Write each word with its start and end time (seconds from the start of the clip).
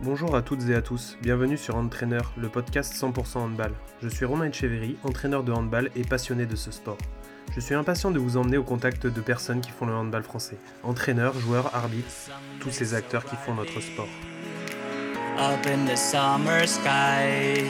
Bonjour 0.00 0.36
à 0.36 0.42
toutes 0.42 0.68
et 0.68 0.76
à 0.76 0.80
tous, 0.80 1.18
bienvenue 1.22 1.56
sur 1.56 1.74
Entraîneur, 1.74 2.32
le 2.36 2.48
podcast 2.48 2.94
100% 2.94 3.38
handball. 3.38 3.72
Je 4.00 4.08
suis 4.08 4.24
Romain 4.24 4.46
Echeverry, 4.46 4.96
entraîneur 5.02 5.42
de 5.42 5.50
handball 5.50 5.90
et 5.96 6.02
passionné 6.02 6.46
de 6.46 6.54
ce 6.54 6.70
sport. 6.70 6.98
Je 7.52 7.58
suis 7.58 7.74
impatient 7.74 8.12
de 8.12 8.20
vous 8.20 8.36
emmener 8.36 8.58
au 8.58 8.62
contact 8.62 9.08
de 9.08 9.20
personnes 9.20 9.60
qui 9.60 9.70
font 9.70 9.86
le 9.86 9.94
handball 9.94 10.22
français. 10.22 10.56
Entraîneurs, 10.84 11.36
joueurs, 11.40 11.74
arbitres, 11.74 12.30
tous 12.60 12.70
ces 12.70 12.94
acteurs 12.94 13.24
qui 13.24 13.34
font 13.34 13.54
notre 13.54 13.80
sport. 13.80 14.06
up 15.38 15.66
in 15.66 15.84
the 15.84 15.96
summer 15.96 16.64
sky. 16.66 17.62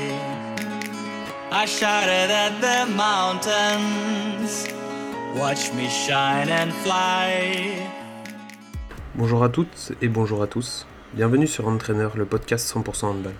I 1.51 1.65
shouted 1.66 2.30
at 2.30 2.60
the 2.60 2.91
mountains, 2.95 4.69
watch 5.34 5.73
me 5.74 5.88
shine 5.88 6.51
and 6.51 6.73
fly. 6.84 7.88
Bonjour 9.15 9.42
à 9.42 9.48
toutes 9.48 9.92
et 10.02 10.09
bonjour 10.09 10.42
à 10.42 10.47
tous. 10.47 10.87
Bienvenue 11.15 11.47
sur 11.47 11.67
Entraîneur, 11.67 12.19
le 12.19 12.27
podcast 12.27 12.71
100% 12.71 13.07
handball. 13.07 13.33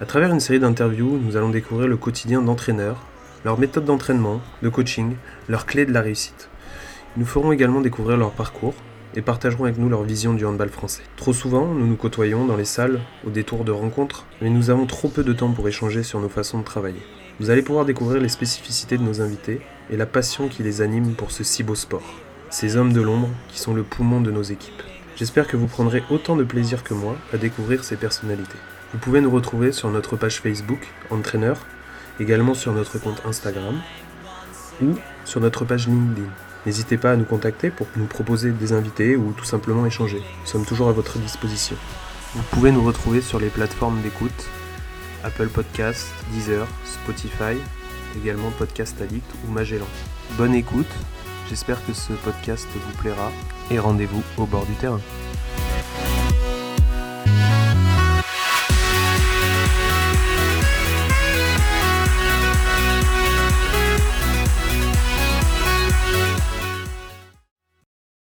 À 0.00 0.06
travers 0.06 0.32
une 0.32 0.40
série 0.40 0.58
d'interviews, 0.58 1.18
nous 1.18 1.36
allons 1.36 1.50
découvrir 1.50 1.88
le 1.88 1.98
quotidien 1.98 2.40
d'entraîneurs, 2.40 3.04
leurs 3.44 3.58
méthodes 3.58 3.84
d'entraînement, 3.84 4.40
de 4.62 4.70
coaching, 4.70 5.14
leurs 5.46 5.66
clés 5.66 5.84
de 5.84 5.92
la 5.92 6.00
réussite. 6.00 6.48
Nous 7.18 7.26
ferons 7.26 7.52
également 7.52 7.82
découvrir 7.82 8.16
leur 8.16 8.30
parcours 8.30 8.72
et 9.14 9.20
partageront 9.20 9.64
avec 9.64 9.76
nous 9.76 9.90
leur 9.90 10.04
vision 10.04 10.32
du 10.32 10.46
handball 10.46 10.70
français. 10.70 11.02
Trop 11.18 11.34
souvent, 11.34 11.66
nous 11.66 11.86
nous 11.86 11.96
côtoyons 11.96 12.46
dans 12.46 12.56
les 12.56 12.64
salles, 12.64 13.00
au 13.26 13.30
détour 13.30 13.64
de 13.64 13.72
rencontres, 13.72 14.24
mais 14.40 14.48
nous 14.48 14.70
avons 14.70 14.86
trop 14.86 15.08
peu 15.08 15.22
de 15.22 15.34
temps 15.34 15.52
pour 15.52 15.68
échanger 15.68 16.02
sur 16.02 16.18
nos 16.18 16.30
façons 16.30 16.60
de 16.60 16.64
travailler. 16.64 17.02
Vous 17.40 17.50
allez 17.50 17.62
pouvoir 17.62 17.84
découvrir 17.84 18.22
les 18.22 18.30
spécificités 18.30 18.96
de 18.96 19.02
nos 19.02 19.20
invités 19.20 19.60
et 19.90 19.98
la 19.98 20.06
passion 20.06 20.48
qui 20.48 20.62
les 20.62 20.80
anime 20.80 21.12
pour 21.12 21.30
ce 21.30 21.44
si 21.44 21.62
beau 21.62 21.74
sport. 21.74 22.14
Ces 22.48 22.78
hommes 22.78 22.94
de 22.94 23.02
l'ombre 23.02 23.28
qui 23.48 23.60
sont 23.60 23.74
le 23.74 23.82
poumon 23.82 24.22
de 24.22 24.30
nos 24.30 24.42
équipes. 24.42 24.82
J'espère 25.16 25.46
que 25.46 25.56
vous 25.56 25.66
prendrez 25.66 26.04
autant 26.10 26.36
de 26.36 26.44
plaisir 26.44 26.84
que 26.84 26.92
moi 26.92 27.16
à 27.32 27.38
découvrir 27.38 27.84
ces 27.84 27.96
personnalités. 27.96 28.58
Vous 28.92 28.98
pouvez 28.98 29.22
nous 29.22 29.30
retrouver 29.30 29.72
sur 29.72 29.90
notre 29.90 30.14
page 30.14 30.42
Facebook, 30.42 30.86
Entraîneur, 31.10 31.56
également 32.20 32.52
sur 32.52 32.74
notre 32.74 32.98
compte 32.98 33.22
Instagram 33.24 33.80
ou 34.82 34.94
sur 35.24 35.40
notre 35.40 35.64
page 35.64 35.88
LinkedIn. 35.88 36.28
N'hésitez 36.66 36.98
pas 36.98 37.12
à 37.12 37.16
nous 37.16 37.24
contacter 37.24 37.70
pour 37.70 37.86
nous 37.96 38.04
proposer 38.04 38.50
des 38.50 38.74
invités 38.74 39.16
ou 39.16 39.32
tout 39.32 39.46
simplement 39.46 39.86
échanger. 39.86 40.18
Nous 40.18 40.46
sommes 40.46 40.66
toujours 40.66 40.90
à 40.90 40.92
votre 40.92 41.18
disposition. 41.18 41.76
Vous 42.34 42.42
pouvez 42.50 42.70
nous 42.70 42.84
retrouver 42.84 43.22
sur 43.22 43.40
les 43.40 43.48
plateformes 43.48 44.02
d'écoute 44.02 44.46
Apple 45.24 45.48
Podcast, 45.48 46.12
Deezer, 46.32 46.66
Spotify, 46.84 47.56
également 48.22 48.50
Podcast 48.50 49.00
Addict 49.00 49.30
ou 49.46 49.50
Magellan. 49.50 49.88
Bonne 50.36 50.54
écoute, 50.54 50.86
j'espère 51.48 51.84
que 51.86 51.92
ce 51.92 52.12
podcast 52.12 52.66
vous 52.74 52.92
plaira 52.98 53.30
et 53.70 53.78
rendez-vous 53.78 54.22
au 54.36 54.46
bord 54.46 54.66
du 54.66 54.74
terrain. 54.74 55.00